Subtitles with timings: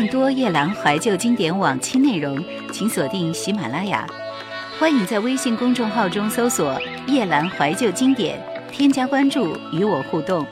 [0.00, 4.06] 更多夜兰怀旧经典往期内容，请锁定喜马拉雅。
[4.78, 8.40] 欢迎在微信公众号中搜索“夜兰怀旧经典”，
[8.72, 10.46] 添加关注与我互动。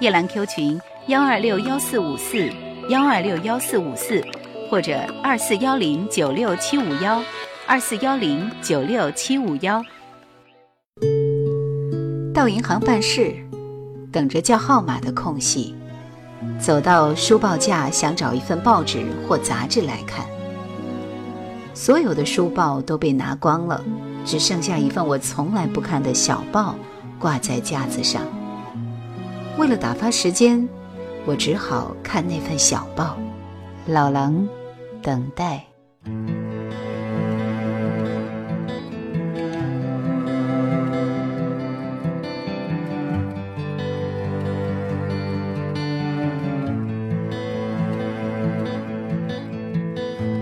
[0.00, 2.46] 夜兰 Q 群：幺二六幺四五四
[2.90, 4.22] 幺二六幺四五四，
[4.68, 7.24] 或者二四幺零九六七五幺
[7.66, 9.82] 二四幺零九六七五幺。
[12.34, 13.34] 到银行办事，
[14.12, 15.74] 等着叫号码的空隙。
[16.58, 20.24] 走到书报架，想找一份报纸或杂志来看。
[21.74, 23.82] 所有的书报都被拿光了，
[24.24, 26.74] 只剩下一份我从来不看的小报
[27.18, 28.22] 挂在架子上。
[29.56, 30.68] 为了打发时间，
[31.24, 33.16] 我只好看那份小报。
[33.86, 34.46] 老狼，
[35.02, 35.64] 等待。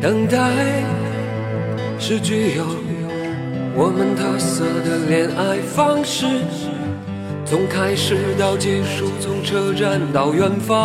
[0.07, 0.39] 等待
[1.99, 2.65] 是具有
[3.75, 6.25] 我们特色的恋爱方式，
[7.45, 10.77] 从开始到结束，从车站到远方。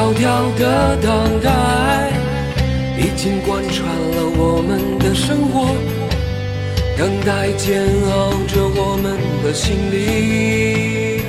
[0.00, 1.50] 迢迢的等待，
[2.96, 5.76] 已经贯穿了我们的生活。
[6.96, 9.12] 等待煎熬着我们
[9.44, 11.22] 的心灵，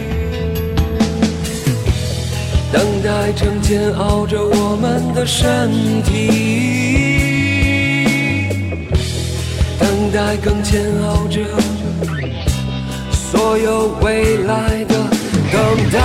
[2.72, 6.32] 等待正煎熬着我们的身体，
[9.80, 11.42] 等待更煎熬着
[13.12, 14.96] 所有未来的
[15.52, 15.62] 等
[15.92, 16.00] 待。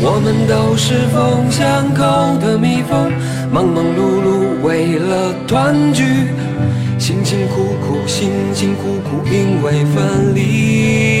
[0.00, 3.10] 我们都是风巷口的蜜蜂。
[3.50, 6.04] 忙忙碌碌为了团聚，
[6.98, 11.17] 辛辛苦苦，辛辛苦苦，因为分离。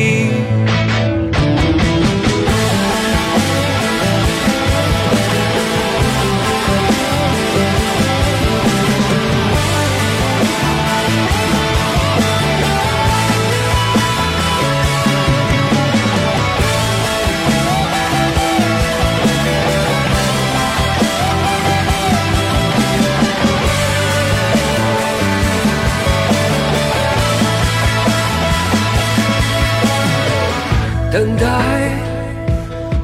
[31.18, 31.90] 等待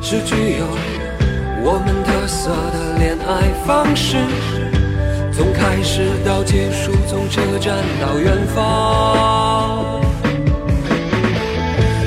[0.01, 0.65] 是具有
[1.65, 4.19] 我们特色的恋爱方式，
[5.33, 10.01] 从开始到结束，从车站到远方，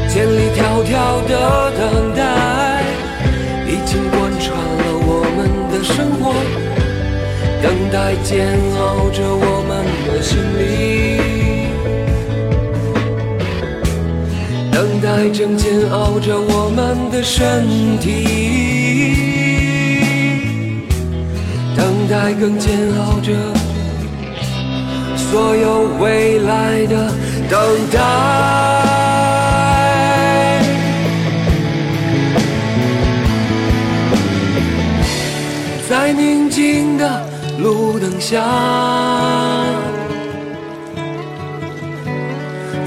[0.08, 2.84] 千里迢迢的等待
[3.68, 6.32] 已经贯穿了我们的生活，
[7.62, 8.48] 等待煎
[8.80, 11.37] 熬着我们的心灵。
[14.78, 18.28] 等待正煎熬着我们的身体，
[21.76, 23.34] 等待更煎熬着
[25.16, 27.12] 所有未来的
[27.50, 27.60] 等
[27.92, 27.98] 待，
[35.90, 37.26] 在宁静的
[37.58, 39.47] 路灯下。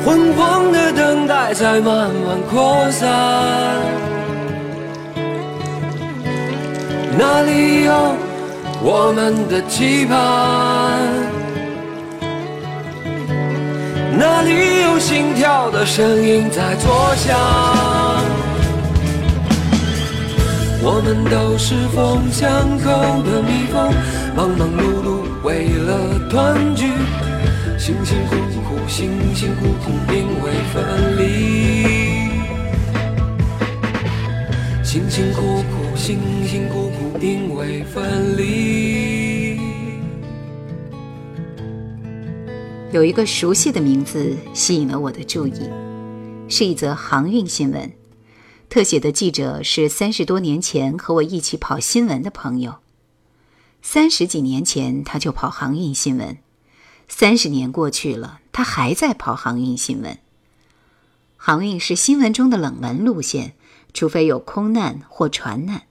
[0.04, 3.08] 昏黄的等待在慢慢扩散，
[7.18, 7.92] 哪里有
[8.82, 10.16] 我们的期盼？
[14.18, 17.38] 那里有心跳的声音在作响。
[20.82, 22.48] 我们都是风巷
[22.78, 22.88] 口
[23.22, 23.92] 的蜜蜂，
[24.34, 25.08] 忙忙碌碌
[25.42, 26.86] 为了团聚，
[27.78, 31.24] 辛辛苦苦苦，辛辛苦苦，因为分离。
[34.84, 39.58] 辛辛苦苦，辛辛苦苦，因为分离。
[42.92, 45.68] 有一个熟悉的名字吸引了我的注意，
[46.48, 47.90] 是一则航运新闻。
[48.68, 52.76] 特写的记者是三十多年前和我一起跑新闻的朋友。
[53.82, 56.38] 三十几年前他就跑航运新闻，
[57.10, 60.16] 三十年过去了，他还在跑航运新闻。
[61.36, 63.52] 航运是新闻中的冷门路线。
[63.92, 65.82] 除非有空难或船难，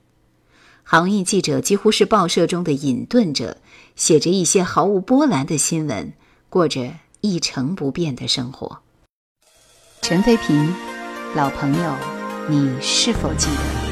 [0.82, 3.58] 航运记者几乎是报社中的隐遁者，
[3.94, 6.14] 写着一些毫无波澜的新闻，
[6.48, 8.78] 过着一成不变的生活。
[10.00, 10.74] 陈飞平，
[11.36, 11.94] 老朋友，
[12.48, 13.89] 你是否记得？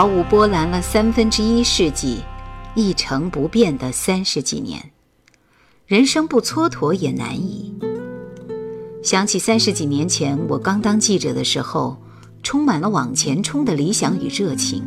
[0.00, 2.20] 毫无波澜了三分之一世纪，
[2.74, 4.92] 一成不变的三十几年，
[5.86, 7.74] 人生不蹉跎也难以。
[9.02, 11.98] 想起三十几年前我刚当记者的时候，
[12.42, 14.82] 充满了往前冲的理想与热情。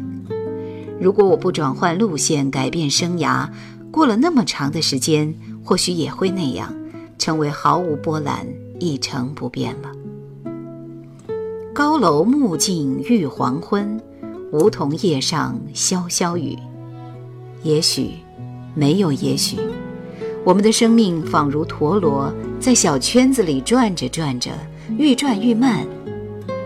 [1.00, 3.48] 如果我不转换路线，改变生涯，
[3.92, 5.32] 过了那么长的时间，
[5.64, 6.74] 或许也会那样，
[7.20, 8.48] 成为毫无波澜、
[8.80, 9.92] 一成不变了。
[11.72, 14.02] 高楼暮尽欲黄昏，
[14.54, 16.56] 梧桐叶上潇潇雨。
[17.64, 18.12] 也许，
[18.76, 19.58] 没有也许，
[20.46, 24.52] 我们的生命仿如陀螺，在小圈子里转着转着，
[24.96, 25.84] 愈转愈慢，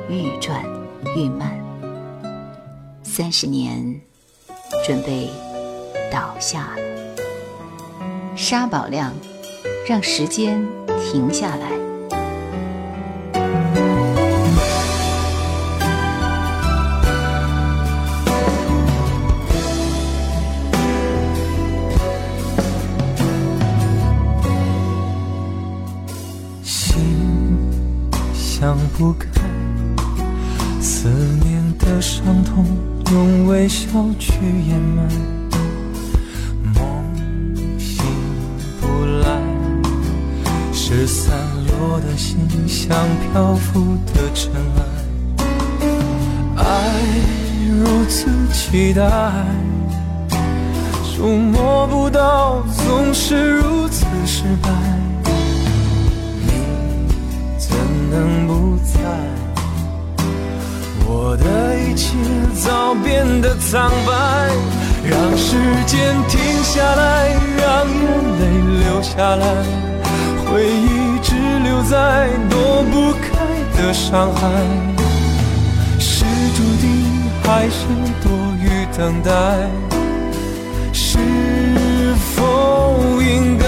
[0.09, 0.61] 愈转
[1.15, 1.49] 愈慢。
[3.03, 4.01] 三十年，
[4.85, 5.29] 准备
[6.11, 8.35] 倒下了。
[8.35, 9.13] 沙宝亮，
[9.87, 10.61] 让时间
[11.01, 11.86] 停下来。
[28.97, 29.29] 不开，
[30.81, 31.07] 思
[31.43, 32.65] 念的伤痛
[33.11, 33.87] 用微笑
[34.17, 34.33] 去
[34.67, 35.07] 掩埋，
[36.73, 36.83] 梦
[37.77, 38.03] 醒
[38.81, 39.39] 不来，
[40.73, 41.37] 是散
[41.67, 42.97] 落的心像
[43.31, 44.51] 漂浮的尘
[46.57, 46.65] 埃，爱
[47.69, 49.07] 如此期待，
[51.03, 54.71] 触摸不到，总是如此失败。
[58.17, 58.97] 能不在？
[61.05, 61.45] 我的
[61.77, 62.15] 一切
[62.65, 64.11] 早变得苍白，
[65.07, 65.55] 让时
[65.85, 68.01] 间停下来，让眼
[68.39, 68.41] 泪
[68.83, 69.45] 流下来，
[70.45, 73.27] 回忆只留在躲不开
[73.77, 74.41] 的伤害。
[75.99, 76.87] 是注定
[77.43, 77.85] 还是
[78.23, 78.25] 多
[78.59, 78.65] 余
[78.97, 79.29] 等待？
[80.91, 81.19] 是
[82.35, 83.65] 否应该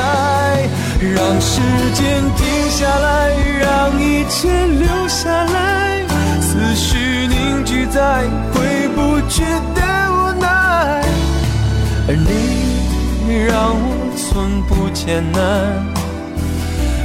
[1.01, 1.61] 让时
[1.93, 3.29] 间停下来？
[3.61, 6.03] 让一切留下来，
[6.41, 9.43] 思绪凝聚在回不去
[9.75, 11.01] 的无奈，
[12.07, 13.87] 而你让我
[14.17, 15.39] 寸步艰难，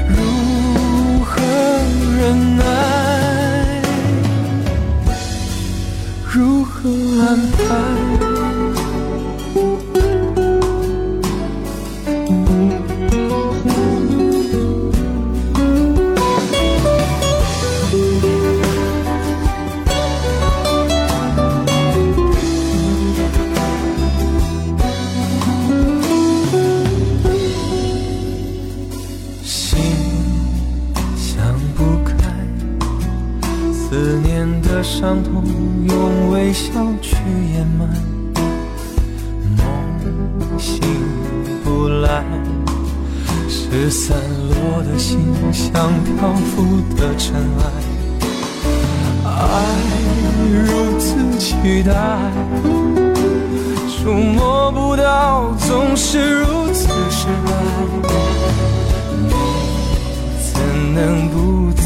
[0.09, 0.17] 如
[1.25, 1.41] 何
[2.19, 2.63] 忍耐？
[6.29, 6.91] 如何
[7.23, 8.34] 安排？
[35.05, 35.45] 伤痛
[35.87, 36.71] 用微笑
[37.03, 37.15] 去
[37.53, 37.87] 掩埋，
[39.59, 40.81] 梦醒
[41.63, 42.25] 不来，
[43.47, 44.17] 是散
[44.49, 45.19] 落的心
[45.53, 47.63] 像漂浮的尘埃。
[49.27, 49.31] 爱
[50.65, 51.93] 如此期待，
[53.91, 57.53] 触摸不到，总是如此失败。
[59.29, 59.35] 你
[60.41, 61.85] 怎能不在？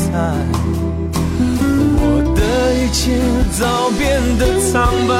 [2.88, 3.12] 一切
[3.52, 5.14] 早变得苍白，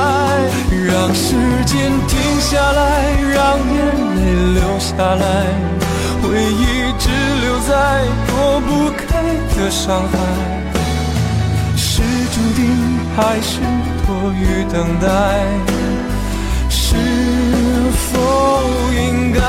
[0.86, 3.76] 让时间停下来，让眼
[4.16, 4.22] 泪
[4.54, 5.44] 流下来，
[6.22, 6.64] 回忆
[6.98, 7.10] 只
[7.42, 9.22] 留在躲不开
[9.54, 10.16] 的伤害。
[11.76, 12.00] 是
[12.32, 12.64] 注定
[13.14, 13.60] 还是
[14.06, 15.06] 多余等待？
[16.70, 16.96] 是
[17.90, 19.40] 否应该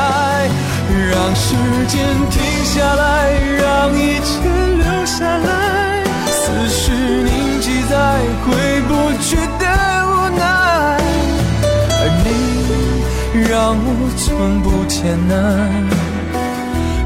[1.10, 1.56] 让时
[1.88, 4.42] 间停下来，让一切
[4.76, 5.89] 留下来？
[6.50, 7.50] 思绪凝。
[7.90, 7.96] 在
[8.46, 8.48] 回
[8.82, 9.66] 不去的
[10.06, 10.42] 无奈，
[11.90, 12.28] 而你
[13.50, 15.34] 让我寸步艰难，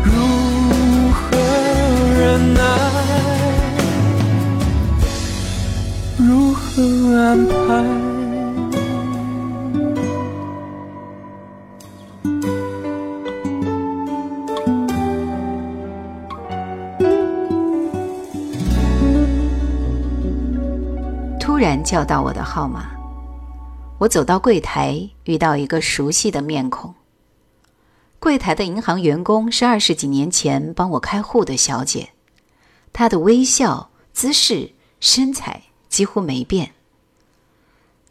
[0.03, 0.11] 如
[1.13, 1.21] 何
[2.19, 2.59] 忍耐？
[6.17, 6.61] 如何
[7.17, 8.02] 安排？
[21.93, 22.89] 叫到我的号码，
[23.99, 26.95] 我走到柜台，遇到一个熟悉的面孔。
[28.17, 32.09] 柜台的银行员工是二十几年前帮我开户的小姐，
[32.91, 36.71] 她的微笑、姿势、身材几乎没变，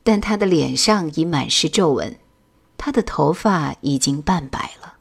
[0.05, 2.17] 但她的脸上已满是皱纹，
[2.79, 4.95] 她的头发已经半白了。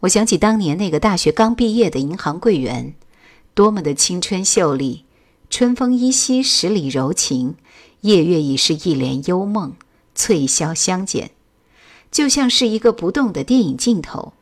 [0.00, 2.94] 我想起当年那个大学刚毕业的银行柜员，
[3.54, 5.04] 多么的青春秀丽。
[5.50, 7.56] 春风依稀，十里柔情，
[8.02, 9.72] 夜月已是一帘幽梦，
[10.14, 11.32] 翠霄相减，
[12.12, 14.32] 就像是一个不动的电影镜头。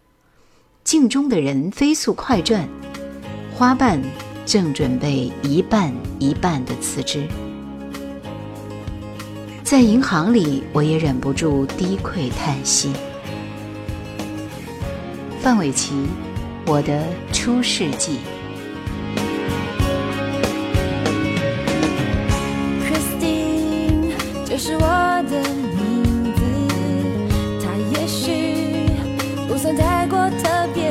[0.84, 2.68] 镜中的人飞速快转，
[3.54, 4.02] 花瓣
[4.44, 7.26] 正准备一半一半的辞职。
[9.64, 12.92] 在银行里，我也忍不住低喟叹息。
[15.40, 15.94] 范玮琪，
[16.66, 18.12] 《我的出世纪》。
[24.60, 24.80] 是我
[25.30, 25.38] 的
[25.76, 26.42] 名字，
[27.62, 28.90] 它也许
[29.46, 30.87] 不算太过特别，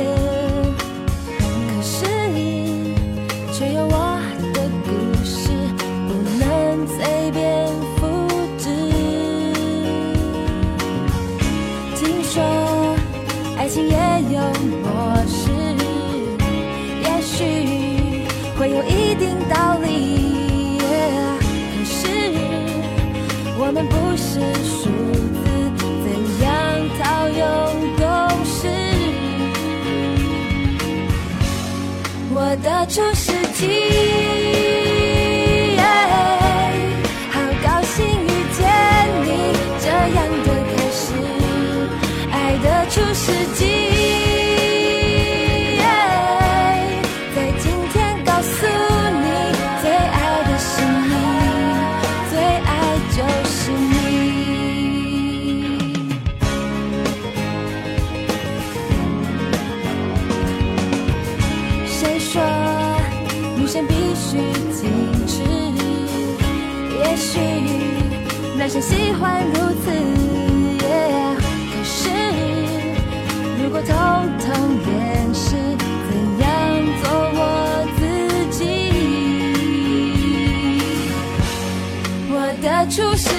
[82.90, 83.37] 出现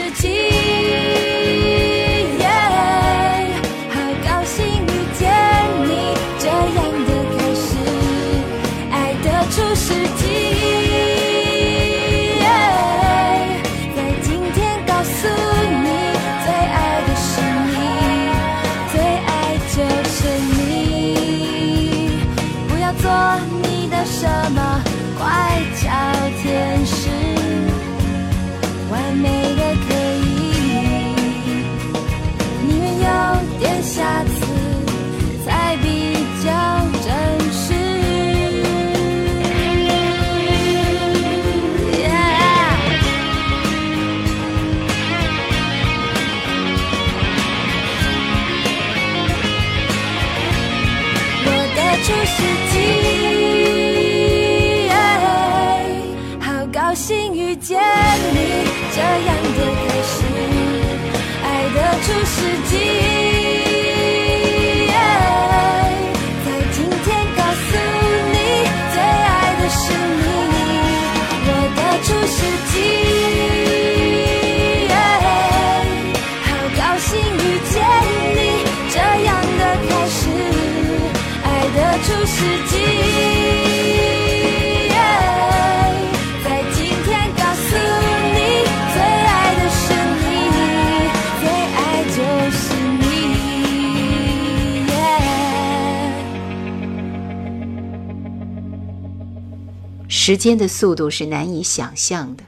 [100.30, 102.44] 时间的速度是难以想象的，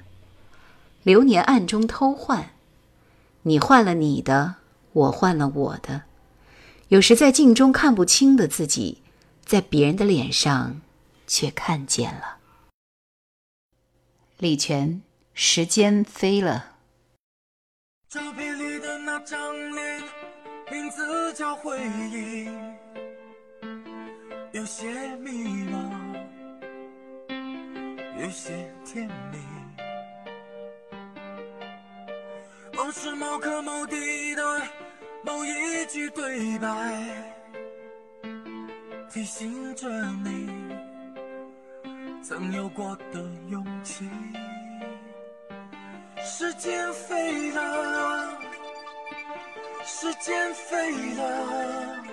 [1.01, 2.51] 流年暗中偷换，
[3.41, 4.57] 你换了你的，
[4.93, 6.03] 我换了我的。
[6.89, 9.01] 有时在镜中看不清的自己，
[9.43, 10.79] 在别人的脸上
[11.25, 12.37] 却看见了。
[14.37, 15.01] 李泉，
[15.33, 16.73] 时间飞了。
[18.07, 20.03] 照片里的那张脸，
[20.71, 21.79] 名字叫回
[22.11, 22.47] 忆，
[24.51, 25.31] 有些迷
[25.65, 26.00] 茫，
[28.31, 28.53] 有些
[28.85, 29.37] 甜蜜。
[32.71, 34.61] 某时某刻某地的
[35.21, 36.65] 某一句对白，
[39.11, 39.89] 提醒着
[40.23, 40.49] 你
[42.23, 44.09] 曾有过的勇气。
[46.23, 48.39] 时间飞了，
[49.83, 52.03] 时间飞了，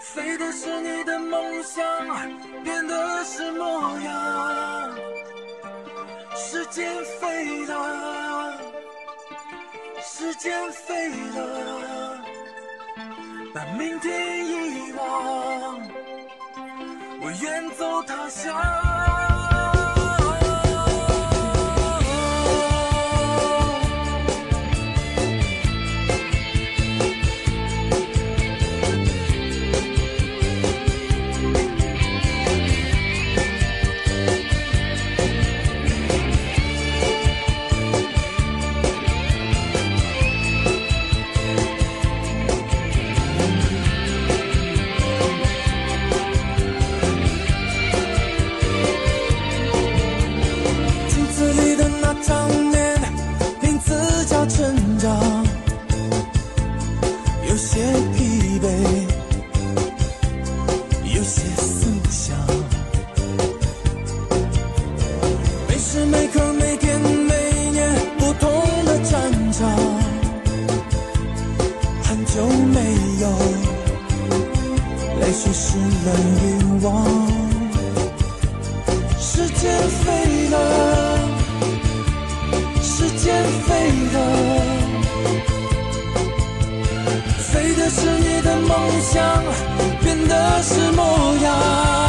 [0.00, 1.84] 飞的是你的梦想，
[2.64, 4.98] 变的是模样。
[6.34, 8.58] 时间飞了，
[10.02, 12.18] 时间飞了，
[13.54, 15.80] 把明天遗忘，
[17.20, 19.19] 我远走他乡。
[65.92, 68.48] 是每刻每天每年不同
[68.84, 69.12] 的战
[69.50, 69.68] 场，
[72.04, 72.78] 很久没
[73.20, 73.28] 有
[75.18, 75.76] 泪水湿
[76.06, 77.04] 了欲望。
[79.18, 80.56] 时间飞了，
[82.80, 84.16] 时间飞了，
[87.48, 88.78] 飞的是你的梦
[89.12, 89.42] 想，
[90.04, 91.99] 变的是模样。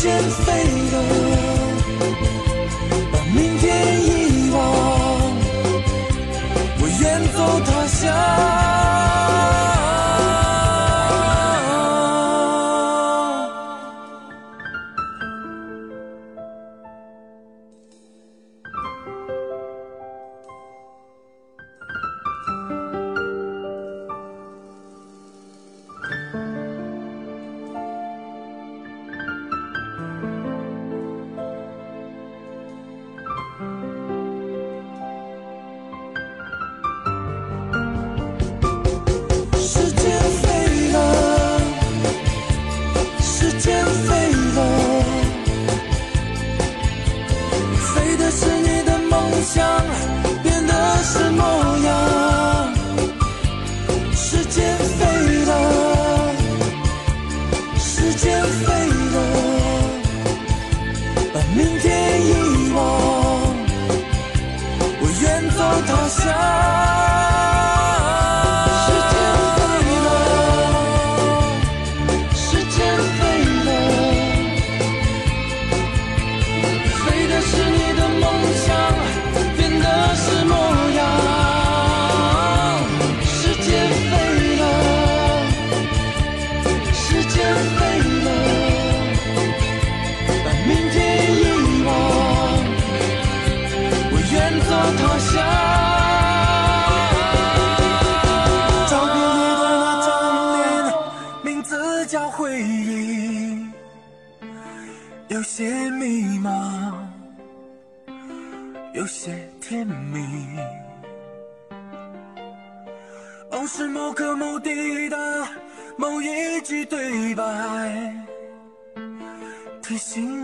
[0.00, 0.94] 间飞了，
[3.12, 3.68] 把明天
[4.02, 4.58] 遗忘，
[6.80, 8.79] 我远走他乡。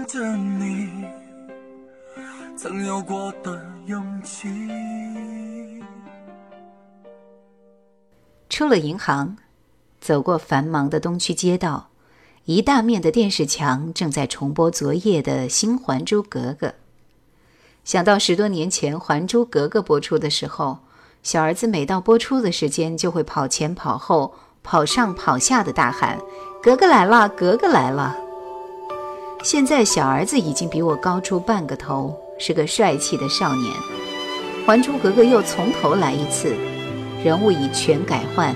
[0.07, 1.05] 着你
[2.57, 4.49] 曾有过的勇气。
[8.49, 9.37] 出了银行，
[10.01, 11.89] 走过繁忙的东区街道，
[12.45, 16.69] 一大面的电视墙正在重播昨夜的新《还珠格格》。
[17.85, 20.79] 想到十多年前《还珠格格》播出的时候，
[21.25, 26.21] 小儿子每到播出的时间就会跑前跑后、跑上跑下的大喊
[26.63, 28.17] ：“格格来了，格格来了！”
[29.43, 33.73] 现在小儿子已经比我高出半个头，是个帅气的少年。
[34.67, 36.55] 《还珠格格》又从头来一次。
[37.25, 38.55] 人物已全改换，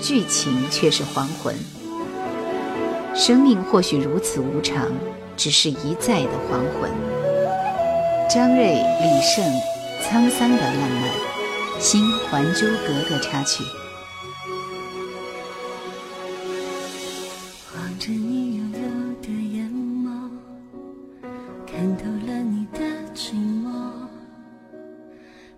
[0.00, 1.54] 剧情却是还魂。
[3.14, 4.86] 生命或许如此无常，
[5.36, 6.90] 只是一再的还魂。
[8.28, 9.42] 张睿、李晟
[10.02, 11.10] 沧桑的浪漫，
[11.80, 13.62] 《新还珠格格》插曲。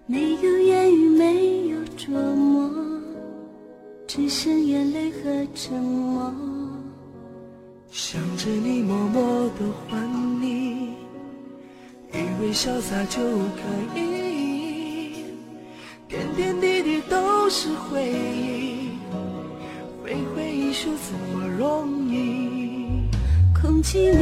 [0.06, 2.70] 没有言语，没有琢磨，
[4.06, 6.30] 只剩眼泪和沉默。
[7.90, 9.96] 想着你默默的还
[10.42, 10.90] 你，
[12.12, 15.24] 以为潇洒就可以，
[16.06, 18.90] 点点滴滴都是回忆，
[20.02, 23.08] 挥挥衣袖怎么容易？
[23.58, 24.18] 空气里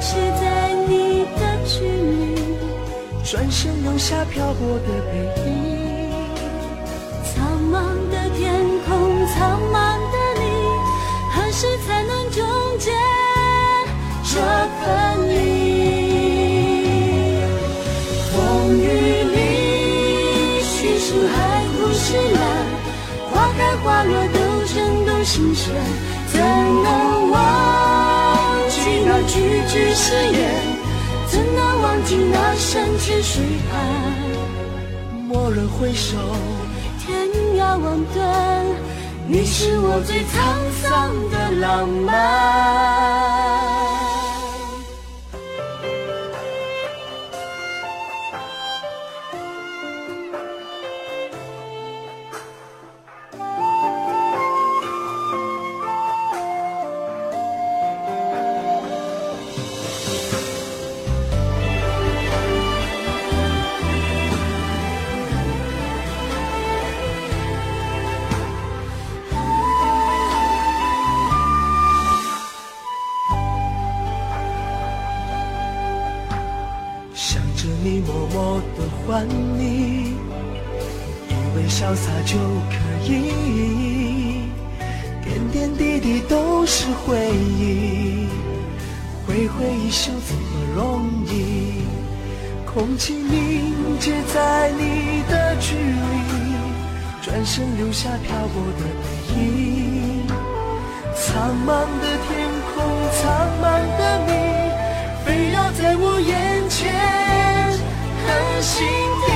[0.00, 0.47] 写在，
[3.30, 5.46] 转身留下漂泊的背影。
[7.24, 7.76] 苍茫
[8.10, 9.76] 的天空，苍茫
[10.10, 10.42] 的你，
[11.34, 12.42] 何时才能终
[12.78, 12.90] 结
[14.24, 14.40] 这
[14.80, 15.32] 分离？
[18.32, 18.38] 风
[18.78, 18.82] 雨
[19.34, 21.36] 里，叙述海
[21.76, 22.40] 枯石烂，
[23.30, 24.38] 花开花落都
[24.72, 25.74] 震动心弦，
[26.32, 27.36] 怎能忘
[28.70, 30.77] 记那句句誓言？
[31.98, 33.76] 望尽那山清水畔？
[35.28, 36.16] 蓦然回首，
[37.04, 38.64] 天涯望断，
[39.26, 40.30] 你是我最沧
[40.80, 42.87] 桑的浪漫。
[97.28, 98.84] 转身留下漂泊的
[99.36, 100.26] 背影。
[101.14, 101.68] 苍茫
[102.00, 103.20] 的天空，苍
[103.60, 103.64] 茫
[103.98, 104.30] 的你，
[105.26, 106.32] 飞绕在我眼
[106.70, 106.80] 前
[108.24, 108.26] 狠
[108.62, 108.76] 心
[109.26, 109.28] 底。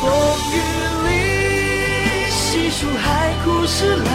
[0.00, 0.02] 风
[0.50, 0.54] 雨
[1.06, 1.08] 里，
[2.28, 3.06] 细数海
[3.44, 4.06] 枯石烂，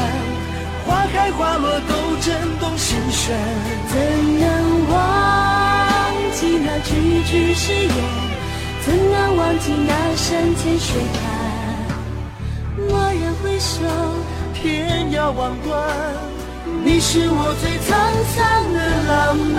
[0.85, 2.27] 花开花落都震
[2.59, 3.33] 动心弦。
[3.87, 3.95] 怎
[4.39, 4.43] 能
[4.89, 4.93] 忘
[6.33, 8.30] 记那句句誓言？
[8.83, 11.21] 怎能忘记那山千水畔？
[12.89, 13.75] 蓦然回首，
[14.53, 15.71] 天涯望断，
[16.83, 17.89] 你是我最沧
[18.33, 18.39] 桑
[18.73, 19.55] 的浪漫。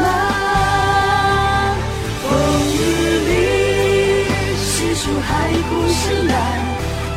[2.20, 2.28] 风
[2.66, 2.76] 雨
[3.28, 3.30] 里，
[4.58, 5.30] 细数海
[5.68, 6.34] 枯石烂，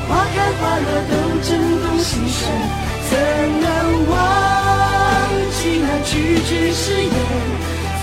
[0.07, 1.49] 花开花落都震
[1.81, 2.37] 动心弦。
[3.09, 3.11] 怎
[3.61, 3.65] 能
[4.11, 4.13] 忘
[5.51, 6.13] 记那句
[6.43, 7.17] 句誓言？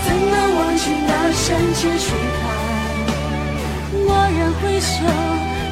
[0.05, 2.11] 怎能忘记那山千水
[2.43, 2.62] 畔？
[4.13, 4.97] 蓦然回首，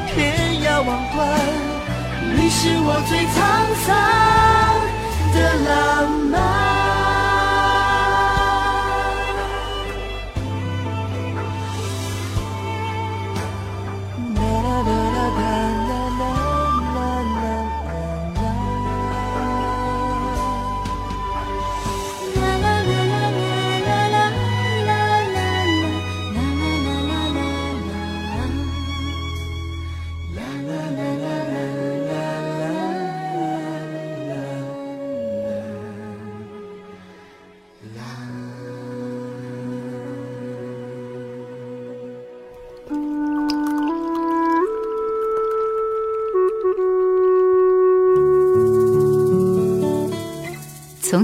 [0.07, 0.15] 天
[0.63, 1.19] 涯望断，
[2.35, 3.37] 你是我最沧
[3.85, 3.87] 桑
[5.31, 5.37] 的
[5.69, 5.69] 浪
[6.31, 6.80] 漫。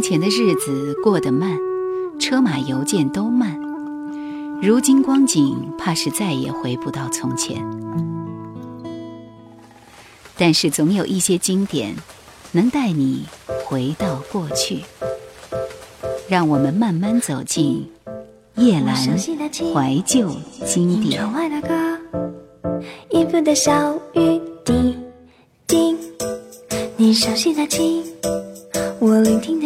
[0.09, 1.57] 前的日子过得慢，
[2.17, 3.59] 车马邮件都慢。
[4.61, 7.61] 如今光景，怕是再也回不到从前。
[10.37, 11.93] 但是总有一些经典，
[12.53, 13.25] 能带你
[13.65, 14.85] 回到过去。
[16.29, 17.85] 让我们慢慢走进
[18.55, 20.31] 叶阑怀旧
[20.65, 21.21] 经典。
[23.43, 24.95] 的小雨滴
[25.67, 25.97] 滴，
[26.95, 27.67] 你熟悉的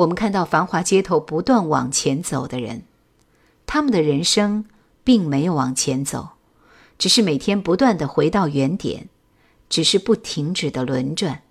[0.00, 2.84] 我们看到繁华街头不断往前走的人，
[3.66, 4.64] 他们的人生
[5.04, 6.30] 并没有往前走，
[6.98, 9.10] 只是每天不断的回到原点，
[9.68, 11.42] 只是不停止的轮转。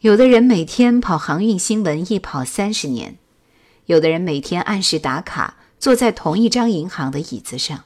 [0.00, 3.18] 有的人每天跑航运新闻一跑三十年，
[3.86, 7.84] 有的人每天按时打卡，坐在同一张银行的椅子上。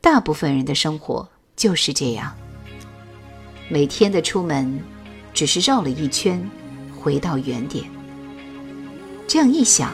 [0.00, 2.36] 大部分人的生活就是这样，
[3.68, 4.80] 每天的出门，
[5.34, 6.48] 只是绕了一圈，
[7.00, 7.95] 回到原点。
[9.28, 9.92] 这样一想，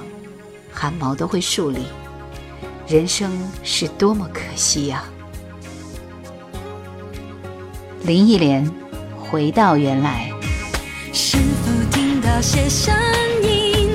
[0.73, 1.81] 汗毛都会竖立。
[2.87, 3.31] 人生
[3.62, 5.05] 是多么可惜呀、
[8.03, 8.71] 林忆莲，
[9.18, 10.31] 回到原来。
[11.12, 12.95] 是否听到些声
[13.42, 13.88] 音？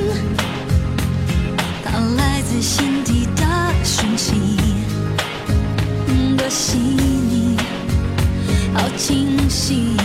[1.84, 3.45] 它来自心底的
[3.84, 4.34] 讯息，
[6.38, 7.58] 多细腻，
[8.73, 9.95] 好清晰，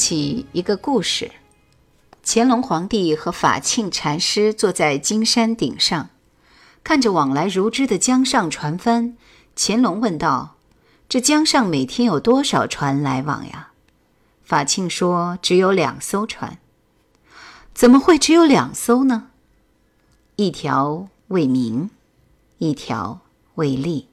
[0.00, 1.30] 起一个故事：
[2.24, 6.08] 乾隆皇帝和法庆禅师坐在金山顶上，
[6.82, 9.18] 看着往来如织的江上船帆。
[9.54, 10.56] 乾隆问道
[11.06, 13.72] ：“这江上每天有多少船来往呀？”
[14.42, 16.56] 法庆说：“只有两艘船。”
[17.74, 19.28] 怎么会只有两艘呢？
[20.36, 21.90] 一条为名，
[22.56, 23.20] 一条
[23.56, 24.08] 为利。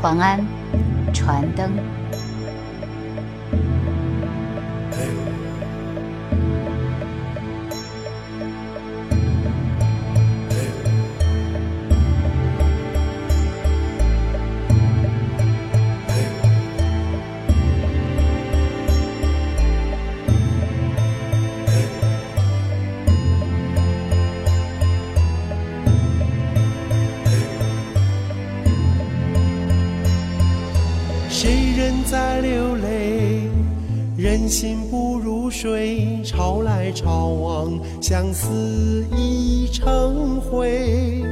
[0.00, 0.42] 黄安，
[1.12, 1.99] 船灯。
[34.50, 41.22] 心不如水，潮来潮往，相思已成灰。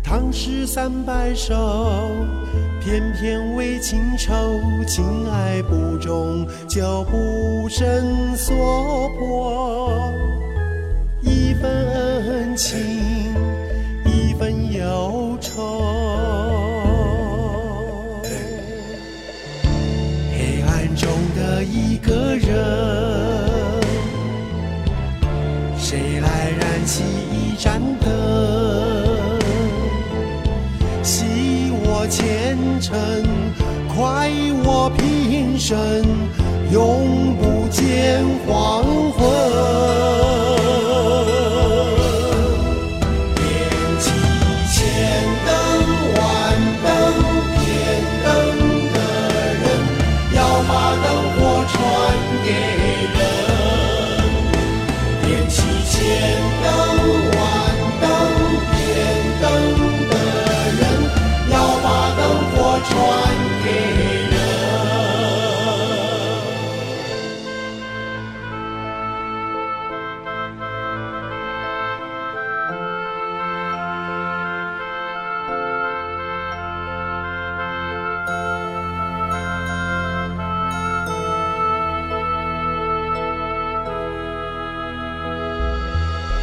[0.00, 1.54] 唐诗三百首，
[2.80, 4.32] 偏偏为情愁，
[4.86, 9.90] 情爱不忠，就不胜所迫。
[11.20, 12.78] 一份恩情，
[35.68, 35.76] 身，
[36.72, 38.87] 永不见黄。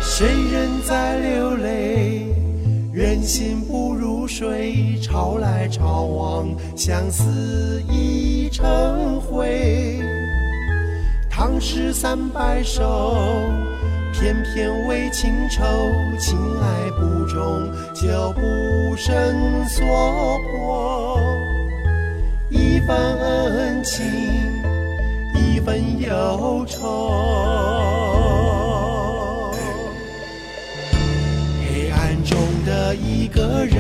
[0.08, 2.28] 谁人在流泪？
[2.94, 10.00] 人心不如水，潮来潮往，相思已成灰。
[11.30, 13.42] 唐诗三百首，
[14.14, 15.66] 偏偏为情愁，
[16.18, 19.12] 情爱不忠，就不胜
[19.68, 19.86] 所
[20.54, 21.20] 迫。
[22.50, 24.06] 一份恩情，
[25.36, 27.85] 一份忧愁。
[33.06, 33.78] 一个人，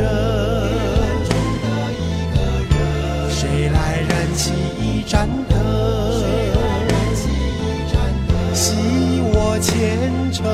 [3.27, 5.57] 谁来燃起一盏灯？
[8.53, 8.75] 惜
[9.33, 10.45] 我前程，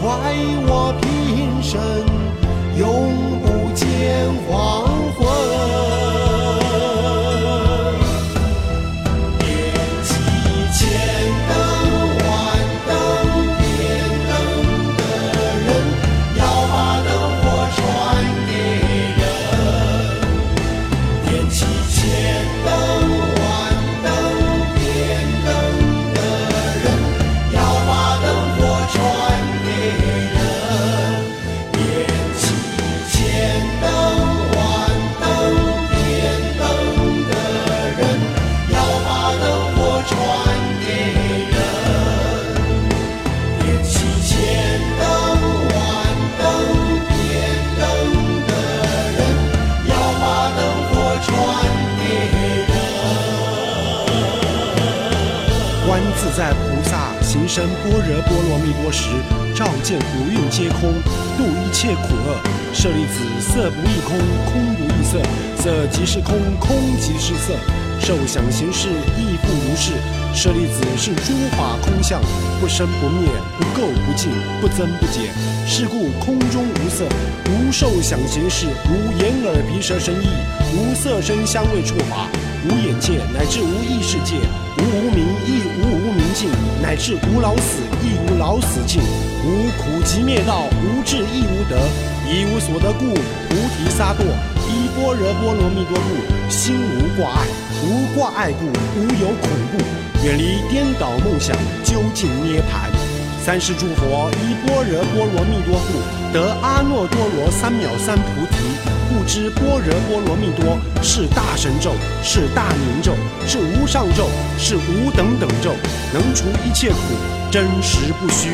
[0.00, 0.34] 快
[0.68, 1.80] 我平生，
[2.78, 4.89] 永不见黄。
[57.50, 59.10] 萨行深般若波罗蜜多时，
[59.56, 60.94] 照见五蕴皆空，
[61.36, 62.38] 度一切苦厄。
[62.72, 65.20] 舍利子，色不异空，空不异色，
[65.60, 67.54] 色即是空，空即是色。
[67.98, 68.88] 受想行识
[69.18, 69.94] 亦复如是。
[70.32, 72.20] 舍利子，是诸法空相，
[72.60, 73.28] 不生不灭，
[73.58, 74.30] 不垢不净，
[74.60, 75.34] 不增不减。
[75.66, 77.04] 是故空中无色，
[77.50, 80.28] 无受想行识，无眼耳鼻舌身意，
[80.72, 82.28] 无色声香味触法，
[82.64, 84.36] 无眼界，乃至无意识界，
[84.78, 86.50] 无无明，亦无无明尽，
[86.82, 89.00] 乃至无老死，亦无老死尽，
[89.44, 91.78] 无苦集灭道，无智亦无得，
[92.26, 94.24] 以无所得故，菩提萨埵，
[94.68, 97.46] 依般若波罗蜜多故，心无挂碍，
[97.84, 98.66] 无挂碍故，
[98.98, 99.78] 无有恐怖，
[100.24, 102.90] 远离颠倒梦想，究竟涅槃。
[103.44, 108.99] 三世诸佛依般若波罗蜜多故，得阿耨多罗三藐三菩提。
[109.10, 111.90] 不知般若波罗蜜多是大神咒，
[112.22, 113.12] 是大明咒，
[113.44, 115.72] 是无上咒，是无等等咒，
[116.12, 116.96] 能除一切苦，
[117.50, 118.50] 真实不虚。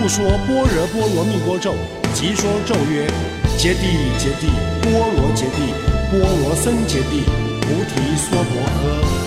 [0.00, 1.74] 不说般若波罗蜜多咒，
[2.14, 3.08] 即说咒曰：
[3.58, 3.82] 揭谛
[4.16, 4.46] 揭谛，
[4.82, 5.74] 波罗揭谛，
[6.08, 7.24] 波罗僧揭谛，
[7.62, 9.25] 菩提娑婆诃。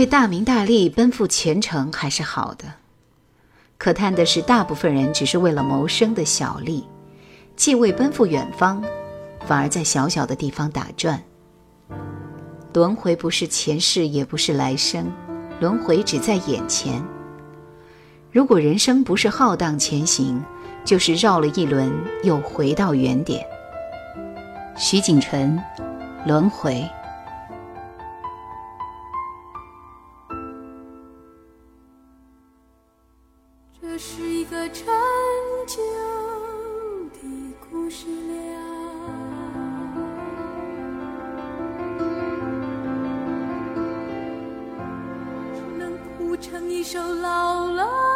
[0.00, 2.64] 为大名大利奔赴前程还是好的，
[3.76, 6.86] 可叹的是，大部分人只是为了谋生的小利，
[7.54, 8.82] 既未奔赴远方，
[9.44, 11.22] 反而在小小的地方打转。
[12.72, 15.12] 轮回不是前世，也不是来生，
[15.60, 17.04] 轮回只在眼前。
[18.32, 20.42] 如果人生不是浩荡前行，
[20.82, 21.92] 就是绕了一轮
[22.22, 23.44] 又回到原点。
[24.78, 25.62] 徐景纯，
[26.26, 26.76] 《轮回》。
[34.02, 34.86] 是一个陈
[35.66, 35.76] 旧
[37.12, 37.18] 的
[37.70, 38.32] 故事了，
[45.76, 48.09] 能谱成一首老了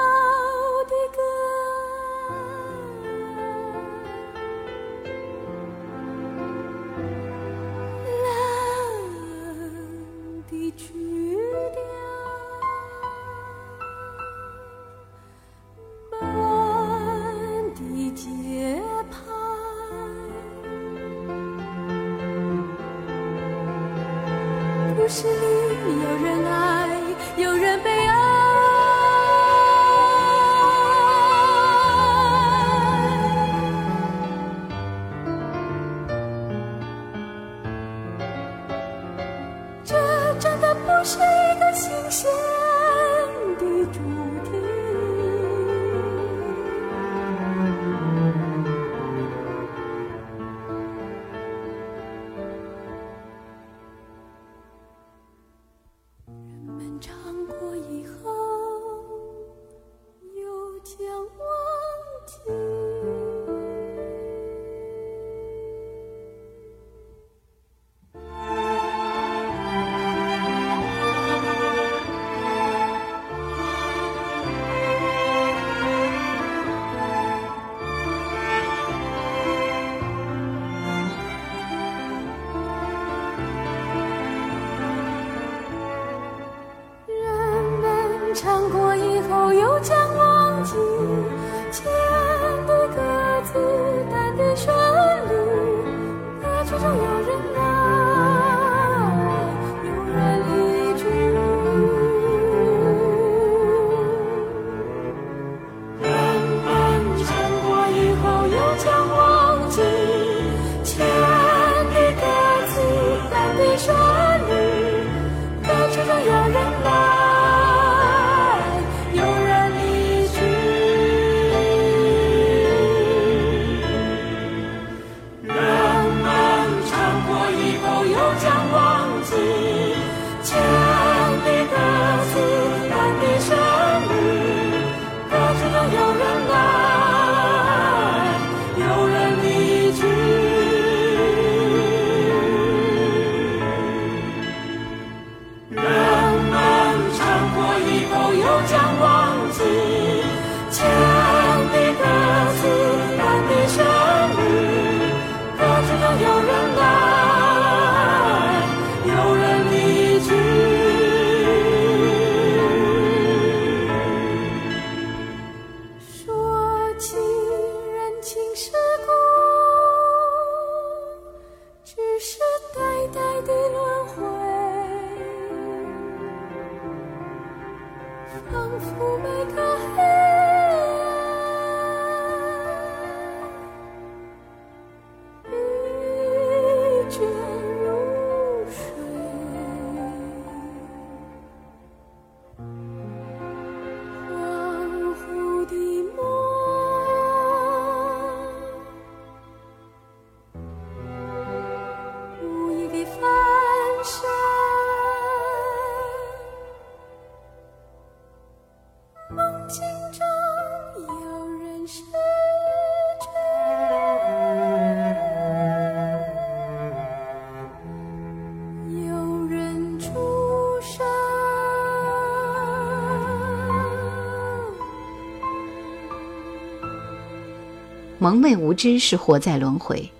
[228.24, 230.10] 蒙昧无知是活在轮回，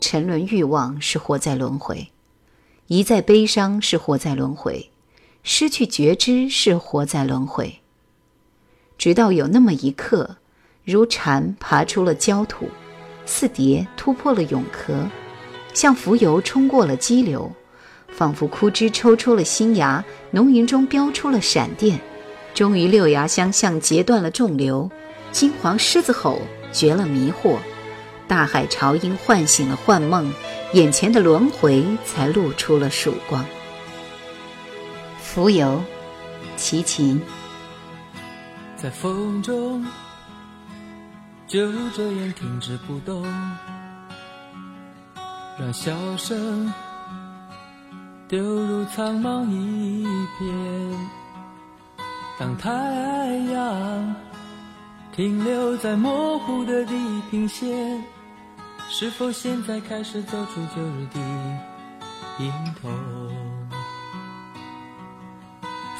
[0.00, 2.08] 沉沦欲望是活在轮回，
[2.88, 4.90] 一再悲伤是活在轮回，
[5.44, 7.78] 失去觉知是活在轮回。
[8.98, 10.38] 直到有那么一刻，
[10.84, 12.66] 如蝉爬出了焦土，
[13.26, 15.08] 似蝶突破了蛹壳，
[15.72, 17.52] 像蜉蝣冲过了激流，
[18.08, 22.00] 仿佛枯枝抽出了新芽，浓云中飙出了闪电，
[22.52, 24.90] 终于六牙相向，截断了众流。
[25.30, 26.40] 金黄狮子吼，
[26.76, 27.56] 绝了迷惑；
[28.28, 30.30] 大海潮音唤醒了幻梦，
[30.74, 33.42] 眼前的轮回才露出了曙光。
[35.22, 35.82] 浮游，
[36.54, 37.22] 齐秦。
[38.76, 39.86] 在风中，
[41.46, 43.24] 就这样停止不动，
[45.58, 46.70] 让笑声
[48.28, 50.04] 丢入苍茫一
[50.38, 51.08] 片。
[52.38, 52.70] 当太
[53.50, 54.14] 阳
[55.16, 56.92] 停留在模糊的地
[57.30, 58.04] 平线，
[58.90, 61.18] 是否现在开始走出旧日的
[62.44, 62.52] 影
[62.82, 62.90] 头？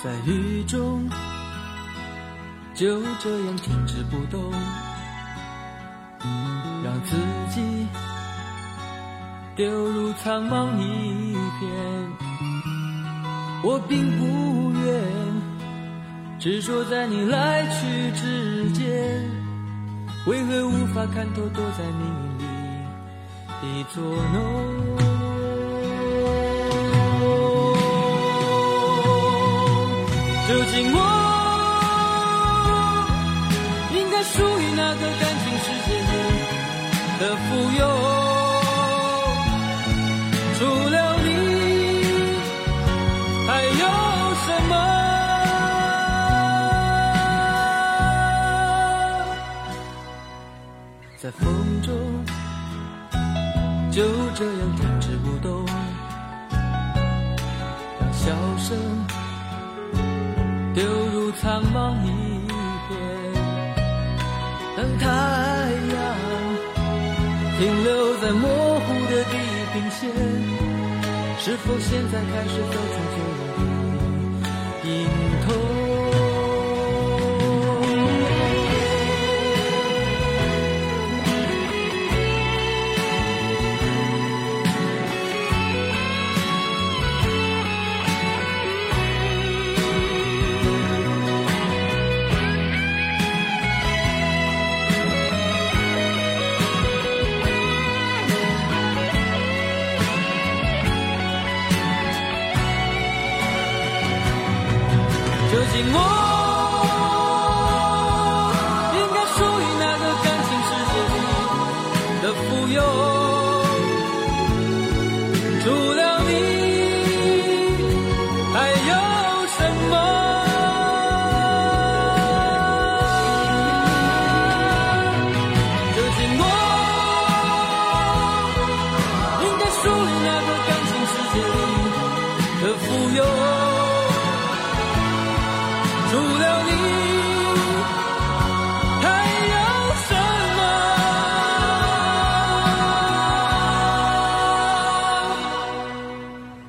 [0.05, 1.09] 在雨中。
[2.75, 4.53] 就这样停止不动，
[6.85, 7.17] 让自
[7.49, 7.87] 己
[9.57, 11.71] 丢入苍茫一片。
[13.64, 15.03] 我并不愿
[16.47, 18.86] 执着在你来去之间，
[20.26, 22.07] 为何无法看透躲在命
[22.38, 22.47] 运
[23.62, 24.01] 里的捉
[24.32, 24.36] 弄？
[30.47, 30.97] 究竟我
[33.92, 34.22] 应该？
[34.22, 35.88] 属于那个感情世界
[37.18, 37.82] 的富有，
[51.27, 51.93] 在风中，
[53.91, 54.01] 就
[54.37, 55.66] 这样停止不动，
[57.99, 58.79] 让笑声
[60.72, 62.07] 丢入苍茫一
[62.87, 62.95] 片
[64.77, 65.99] 当太阳
[67.59, 69.35] 停留在模糊的地
[69.72, 70.09] 平线，
[71.41, 73.18] 是否现在开始走出旧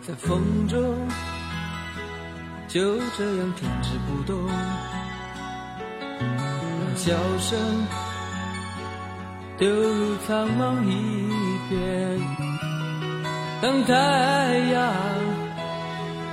[0.08, 0.80] 在风中，
[2.70, 4.56] 就这样停止不动，让
[6.96, 7.60] 笑声
[9.58, 11.30] 丢入苍茫一
[11.68, 12.18] 片。
[13.62, 13.94] 当太
[14.72, 14.94] 阳。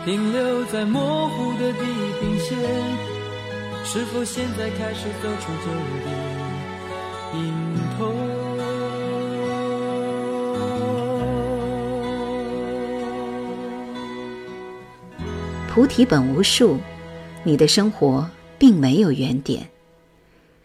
[0.04, 1.80] 停留在模糊的地
[2.20, 2.58] 平线，
[3.86, 5.72] 是否现在开始走出终
[6.04, 6.33] 点
[15.74, 16.78] 菩提本无树，
[17.42, 19.70] 你的生活并没有原点。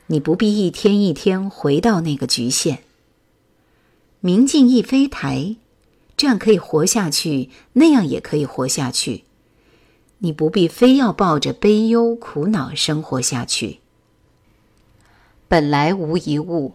[0.05, 2.83] 你不必一天一天回到那个局限。
[4.19, 5.55] 明镜亦非台，
[6.15, 9.23] 这样可以活下去，那样也可以活下去。
[10.19, 13.79] 你不必非要抱着悲忧苦恼生活下去。
[15.47, 16.73] 本来无一物，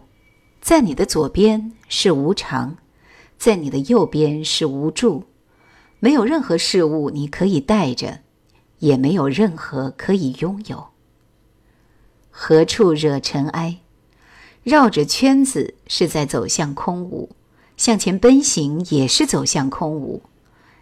[0.59, 2.75] 在你的左边是无常，
[3.37, 5.23] 在你的右边是无助。
[6.01, 8.19] 没有任何事物你可以带着，
[8.79, 10.87] 也没有任何可以拥有。
[12.29, 13.79] 何处惹尘埃？
[14.63, 17.29] 绕着圈子是在走向空无，
[17.77, 20.23] 向前奔行也是走向空无。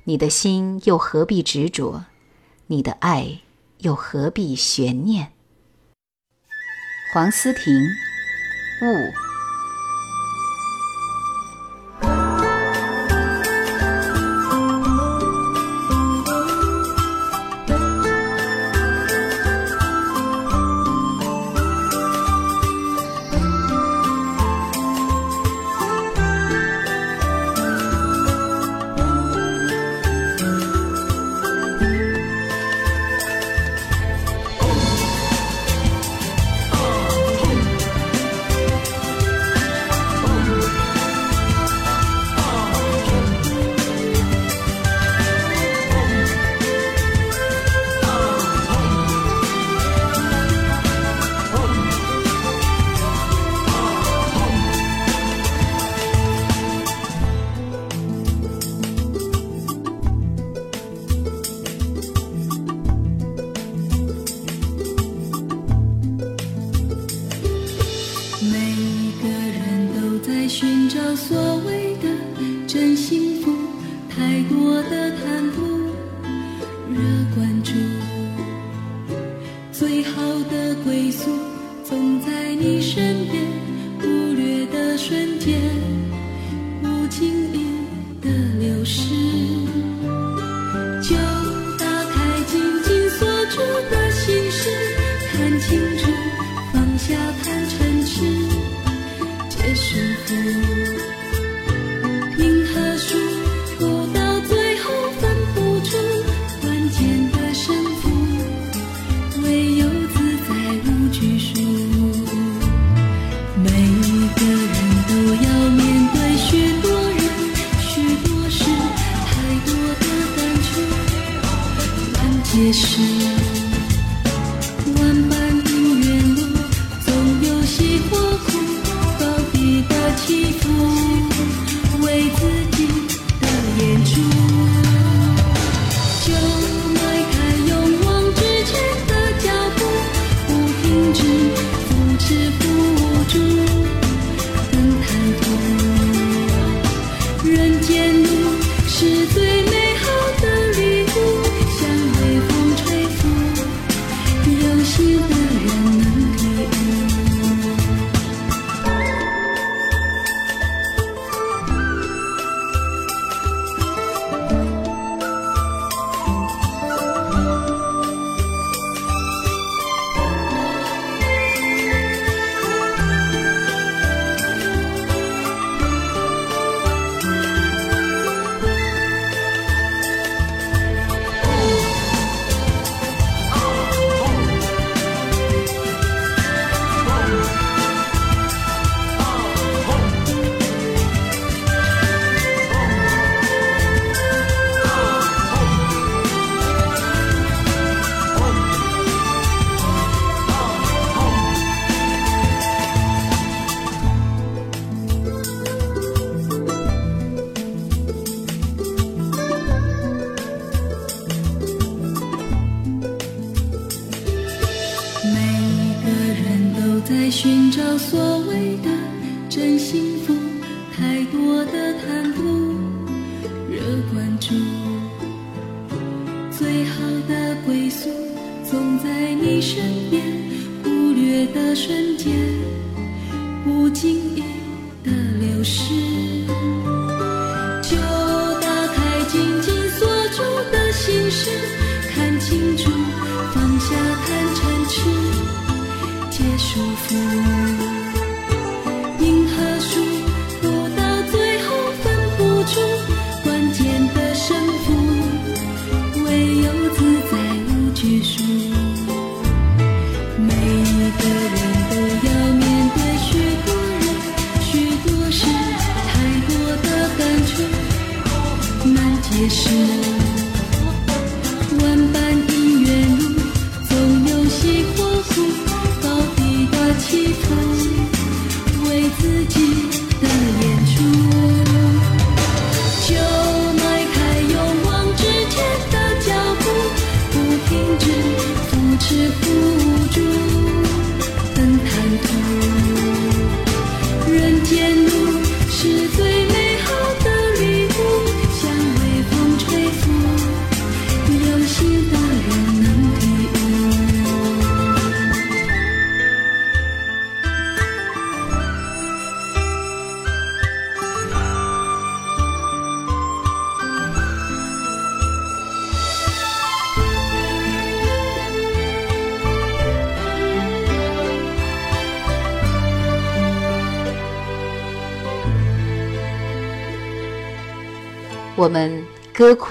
[0.05, 2.05] 你的心又何必执着？
[2.67, 3.41] 你的爱
[3.79, 5.33] 又何必悬念？
[7.13, 7.73] 黄思婷，
[8.81, 9.22] 雾。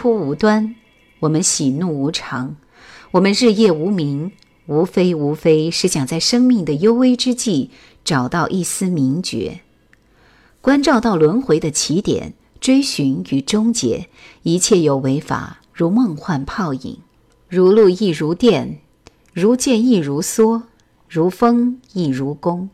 [0.02, 0.74] 哭无端，
[1.20, 2.56] 我们喜怒无常，
[3.12, 4.32] 我们日夜无明，
[4.66, 7.70] 无非无非是想在生命的幽微之际
[8.02, 9.60] 找到一丝明觉，
[10.60, 14.08] 关照到轮回的起点，追寻与终结，
[14.42, 16.98] 一切有为法如梦幻泡影，
[17.48, 18.80] 如露亦如电，
[19.32, 20.62] 如剑亦如梭，
[21.08, 22.68] 如风亦如弓，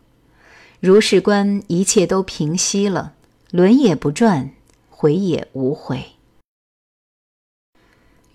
[0.80, 3.12] 如是观，一切都平息了，
[3.50, 4.52] 轮也不转。
[4.88, 6.17] 回也无悔。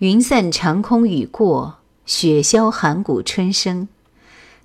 [0.04, 3.88] 云散长空雨过，雪消寒谷春生。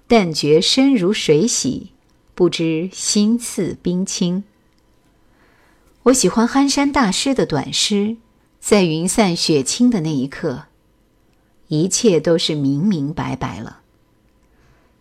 [0.05, 1.91] 但觉身如水洗，
[2.35, 4.43] 不知心似冰清。
[6.03, 8.17] 我喜欢憨山大师的短诗，
[8.59, 10.63] 在云散雪清的那一刻，
[11.69, 13.79] 一切都是明明白白了。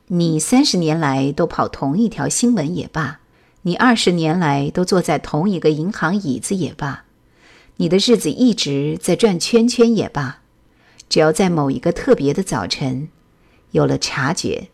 [0.06, 3.18] 你三十年来都跑同一条新闻也罢。
[3.62, 7.06] 你二十年来都坐在同一个银行椅子也罢，
[7.78, 10.40] 你的日子一直在转圈圈也罢，
[11.08, 13.08] 只要在某一个特别的早晨，
[13.70, 14.68] 有了察觉，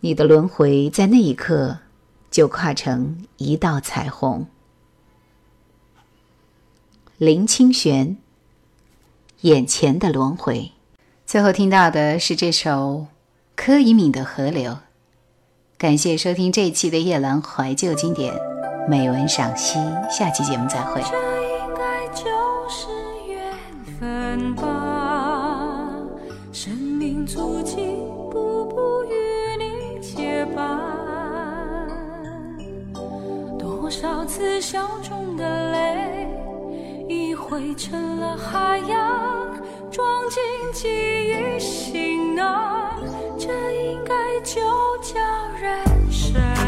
[0.00, 1.78] 你的轮回在那一刻
[2.28, 4.46] 就跨成一道彩虹。
[7.18, 8.16] 林清玄，
[9.42, 10.72] 眼前的轮回。
[11.24, 13.06] 最后听到的是这首
[13.54, 14.72] 柯以敏的《河流》。
[15.76, 18.34] 感谢收听这一期的夜阑怀旧经典
[18.88, 19.78] 美文赏析，
[20.10, 21.27] 下期节目再会。
[24.38, 25.90] 分吧，
[26.52, 27.76] 生命足迹
[28.30, 29.12] 步步与
[29.58, 30.78] 你结伴，
[33.58, 36.28] 多少次笑中的泪，
[37.08, 39.60] 已汇成了海洋，
[39.90, 40.40] 装进
[40.72, 42.92] 记忆行囊，
[43.36, 44.14] 这应该
[44.44, 44.60] 就
[45.02, 45.18] 叫
[45.60, 45.82] 人
[46.12, 46.67] 生。